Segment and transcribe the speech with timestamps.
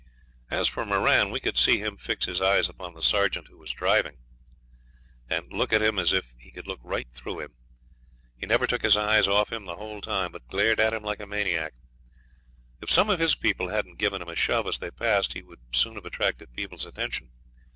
[0.49, 3.69] As for Moran, we could see him fix his eyes upon the sergeant who was
[3.69, 4.17] driving,
[5.29, 7.53] and look at him as if he could look right through him.
[8.35, 11.19] He never took his eyes off him the whole time, but glared at him like
[11.19, 11.75] a maniac;
[12.81, 15.59] if some of his people hadn't given him a shove as they passed he would
[15.71, 17.29] soon have attracted people's attention.